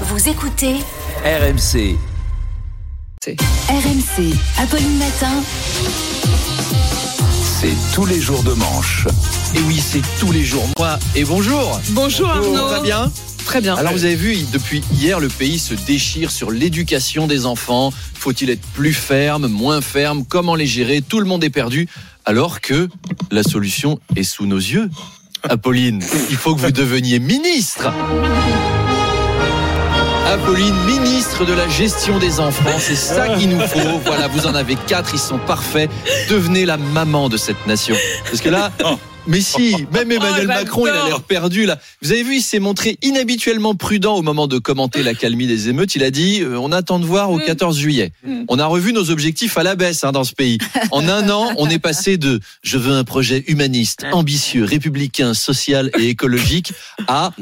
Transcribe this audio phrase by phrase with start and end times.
[0.00, 0.74] Vous écoutez
[1.24, 1.96] RMC.
[3.68, 5.30] RMC, Apolline Matin.
[7.60, 9.06] C'est tous les jours de manche.
[9.54, 10.66] Et oui, c'est tous les jours.
[10.78, 11.80] Moi et bonjour.
[11.90, 12.56] Bonjour Arnaud.
[12.56, 13.12] Ça va bien
[13.44, 13.76] Très bien.
[13.76, 17.92] Alors vous avez vu, depuis hier, le pays se déchire sur l'éducation des enfants.
[18.14, 20.24] Faut-il être plus ferme, moins ferme?
[20.28, 21.02] Comment les gérer?
[21.02, 21.88] Tout le monde est perdu.
[22.24, 22.88] Alors que
[23.30, 24.90] la solution est sous nos yeux.
[25.48, 27.92] Apolline, il faut que vous deveniez ministre.
[30.34, 34.00] Apolline, ministre de la gestion des enfants, c'est ça qu'il nous faut.
[34.04, 35.88] Voilà, vous en avez quatre, ils sont parfaits.
[36.28, 37.94] Devenez la maman de cette nation.
[38.24, 38.72] Parce que là,
[39.26, 41.78] mais si, même Emmanuel Oh, Macron, il a l'air perdu là.
[42.02, 45.68] Vous avez vu, il s'est montré inhabituellement prudent au moment de commenter la calmie des
[45.68, 45.94] émeutes.
[45.94, 48.12] Il a dit, euh, on attend de voir au 14 juillet.
[48.48, 50.58] On a revu nos objectifs à la baisse hein, dans ce pays.
[50.90, 55.90] En un an, on est passé de je veux un projet humaniste, ambitieux, républicain, social
[55.98, 56.72] et écologique
[57.08, 57.32] à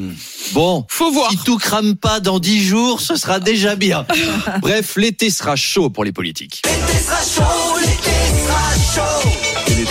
[0.53, 1.31] bon, Faut voir.
[1.31, 4.07] si tout crame pas dans dix jours, ce sera déjà bien.
[4.61, 6.63] Bref, l'été sera chaud pour les politiques.
[6.67, 6.99] Et les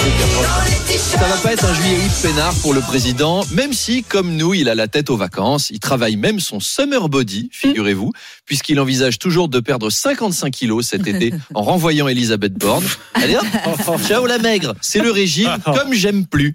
[0.02, 4.56] Ça va pas être un juillet août peinard pour le président, même si, comme nous,
[4.56, 5.70] il a la tête aux vacances.
[5.70, 8.12] Il travaille même son summer body, figurez-vous,
[8.46, 12.84] puisqu'il envisage toujours de perdre 55 kilos cet été en renvoyant Elisabeth Borne.
[13.14, 13.46] Allez hop,
[14.08, 16.54] ciao la maigre, c'est le régime comme j'aime plus.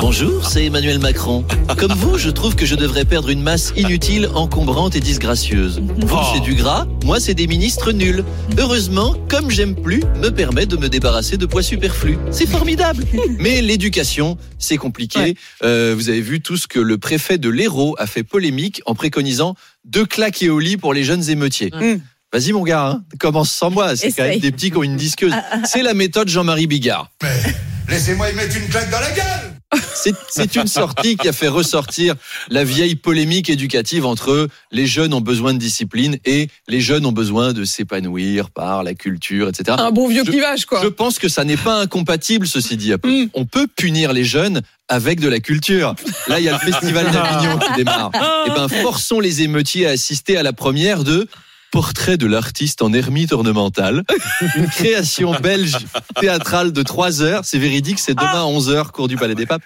[0.00, 1.44] Bonjour, c'est Emmanuel Macron.
[1.76, 5.80] Comme vous, je trouve que je devrais perdre une masse inutile, encombrante et disgracieuse.
[5.98, 8.24] Vous, c'est du gras, moi, c'est des ministres nuls.
[8.56, 12.07] Heureusement, comme j'aime plus, me permet de me débarrasser de poids superflus.
[12.30, 13.04] C'est formidable.
[13.38, 15.18] Mais l'éducation, c'est compliqué.
[15.18, 15.34] Ouais.
[15.62, 18.94] Euh, vous avez vu tout ce que le préfet de l'Hérault a fait polémique en
[18.94, 21.70] préconisant deux claques et au lit pour les jeunes émeutiers.
[21.72, 22.00] Mm.
[22.32, 23.96] Vas-y mon gars, hein, commence sans moi.
[23.96, 25.32] C'est quand même des petits qui ont une disqueuse.
[25.64, 27.10] C'est la méthode Jean-Marie Bigard.
[27.88, 29.47] Laissez-moi y mettre une claque dans la gueule
[29.94, 32.14] C'est une sortie qui a fait ressortir
[32.48, 37.12] la vieille polémique éducative entre les jeunes ont besoin de discipline et les jeunes ont
[37.12, 39.76] besoin de s'épanouir par la culture, etc.
[39.78, 40.80] Un bon vieux Je- clivage, quoi.
[40.82, 42.92] Je pense que ça n'est pas incompatible, ceci dit.
[42.92, 43.26] Mm.
[43.34, 45.94] On peut punir les jeunes avec de la culture.
[46.28, 48.10] Là, il y a le festival d'Avignon qui démarre.
[48.46, 51.28] Eh ben, forçons les émeutiers à assister à la première de
[51.70, 54.02] Portrait de l'artiste en ermite ornementale,
[54.56, 55.76] une création belge
[56.20, 57.42] théâtrale de 3 heures.
[57.44, 59.62] C'est véridique, c'est demain à 11 heures, cours du Palais des Papes.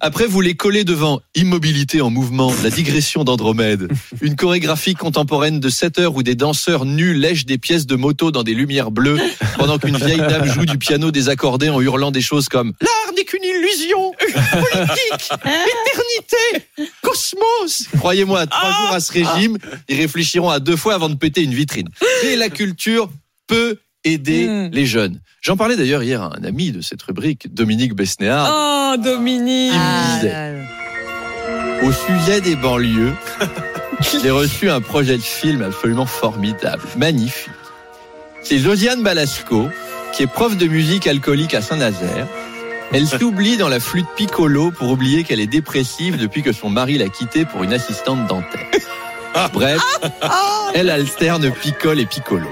[0.00, 3.88] Après, vous les collez devant Immobilité en mouvement, la digression d'Andromède,
[4.22, 8.30] une chorégraphie contemporaine de 7 heures où des danseurs nus lèchent des pièces de moto
[8.30, 9.18] dans des lumières bleues
[9.58, 13.24] pendant qu'une vieille dame joue du piano désaccordé en hurlant des choses comme L'art n'est
[13.24, 16.66] qu'une illusion, politique, éternité,
[17.16, 17.88] cosmos.
[17.98, 21.54] Croyez-moi, trois jours à ce régime, ils réfléchiront à deux fois avant de péter une
[21.54, 21.88] vitrine.
[22.24, 23.10] Et la culture
[23.46, 24.70] peut aider Mm.
[24.72, 25.20] les jeunes.
[25.42, 28.48] J'en parlais d'ailleurs hier à un ami de cette rubrique, Dominique Besnéard.
[28.52, 29.72] Oh, Dominique.
[29.74, 33.12] Il me disait, au sujet des banlieues,
[34.22, 37.50] j'ai reçu un projet de film absolument formidable, magnifique.
[38.42, 39.68] C'est Josiane Balasco,
[40.12, 42.26] qui est prof de musique alcoolique à Saint-Nazaire.
[42.92, 46.98] Elle s'oublie dans la flûte piccolo pour oublier qu'elle est dépressive depuis que son mari
[46.98, 48.70] l'a quittée pour une assistante dentaire.
[49.52, 49.82] Bref,
[50.74, 52.48] elle alterne picole et piccolo.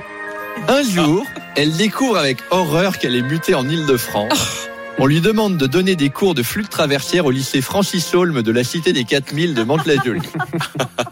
[0.68, 1.24] Un jour,
[1.56, 4.68] elle découvre avec horreur qu'elle est mutée en Île-de-France.
[4.98, 8.52] On lui demande de donner des cours de flûte traversière au lycée Francis Holm de
[8.52, 10.28] la Cité des 4000 de Mantes-la-Jolie.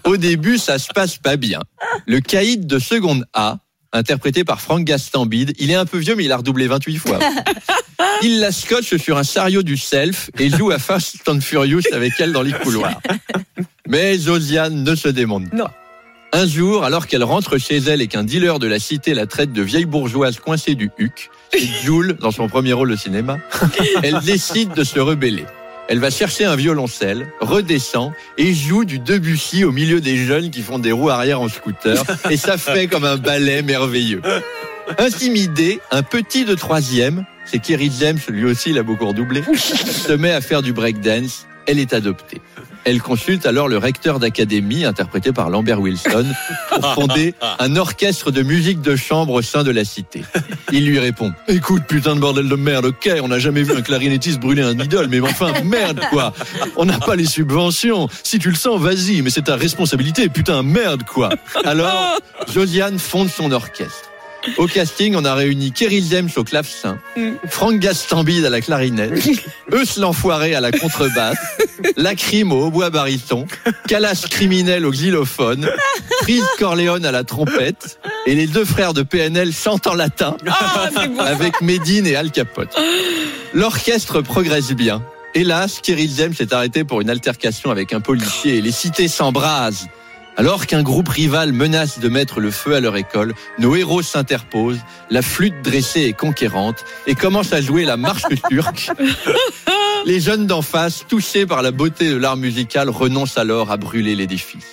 [0.04, 1.60] Au début, ça se passe pas bien.
[2.06, 3.58] Le caïd de seconde A,
[3.92, 7.18] interprété par Franck Gastambide, il est un peu vieux mais il a redoublé 28 fois.
[8.22, 12.12] Il la scotche sur un chariot du self et joue à Fast and Furious avec
[12.20, 13.00] elle dans les couloirs.
[13.88, 15.64] Mais Josiane ne se démonte Non.
[15.64, 15.74] pas.
[16.32, 19.52] Un jour, alors qu'elle rentre chez elle et qu'un dealer de la cité la traite
[19.52, 21.30] de vieille bourgeoise coincée du huc,
[21.82, 23.38] Jules, dans son premier rôle au cinéma,
[24.02, 25.44] elle décide de se rebeller.
[25.88, 30.62] Elle va chercher un violoncelle, redescend et joue du Debussy au milieu des jeunes qui
[30.62, 32.02] font des roues arrière en scooter.
[32.30, 34.22] Et ça fait comme un ballet merveilleux.
[34.98, 40.12] Intimidé, un petit de troisième, c'est Kerry James, lui aussi il a beaucoup redoublé, se
[40.12, 41.46] met à faire du breakdance.
[41.66, 42.40] Elle est adoptée.
[42.84, 46.26] Elle consulte alors le recteur d'académie, interprété par Lambert Wilson,
[46.68, 50.22] pour fonder un orchestre de musique de chambre au sein de la cité.
[50.72, 53.82] Il lui répond Écoute, putain de bordel de merde, ok, on n'a jamais vu un
[53.82, 56.32] clarinettiste brûler un idole, mais enfin, merde quoi
[56.76, 58.08] On n'a pas les subventions.
[58.22, 61.30] Si tu le sens, vas-y, mais c'est ta responsabilité, putain, merde quoi
[61.64, 62.18] Alors,
[62.52, 64.11] Josiane fonde son orchestre.
[64.56, 66.98] Au casting, on a réuni Kerry James au clavecin,
[67.48, 69.12] Franck Gastambide à la clarinette,
[69.72, 71.38] Eus l'enfoiré à la contrebasse,
[71.96, 73.46] Lacrymo au bois baryton,
[73.88, 75.68] Calas criminel au xylophone,
[76.22, 80.88] Prise Corleone à la trompette, et les deux frères de PNL chantent en latin Ah,
[81.20, 82.76] avec Médine et Al Capote.
[83.54, 85.02] L'orchestre progresse bien.
[85.34, 89.86] Hélas, Kerry James s'est arrêté pour une altercation avec un policier et les cités s'embrasent.
[90.36, 94.80] Alors qu'un groupe rival menace de mettre le feu à leur école, nos héros s'interposent,
[95.10, 98.90] la flûte dressée est conquérante et commencent à jouer la marche turque.
[100.06, 104.16] Les jeunes d'en face, touchés par la beauté de l'art musical, renoncent alors à brûler
[104.16, 104.64] l'édifice.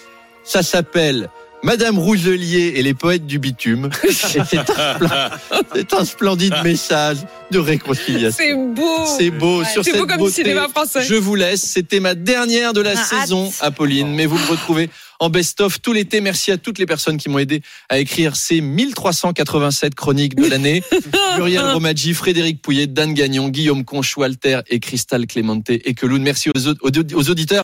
[0.44, 1.30] Ça s'appelle
[1.62, 3.90] Madame Rouselier et les poètes du bitume.
[4.08, 7.18] Et C'est un, splendide message
[7.52, 8.44] de réconciliation.
[8.44, 9.06] C'est beau.
[9.18, 9.64] C'est beau.
[9.66, 11.04] Sur cette beau comme beauté, cinéma français.
[11.04, 11.62] je vous laisse.
[11.62, 13.52] C'était ma dernière de la Ah, saison.
[13.60, 14.16] Apolline.
[14.16, 14.90] Mais vous me retrouvez
[15.20, 16.22] en best-of tout l'été.
[16.22, 20.82] Merci à toutes les personnes qui m'ont aidé à écrire ces 1387 chroniques de l'année.
[21.38, 26.22] Muriel Romadji, Frédéric Pouillet, Dan Gagnon, Guillaume Conch, Walter et Cristal Clémenté et Keloun.
[26.22, 27.58] Merci aux auditeurs.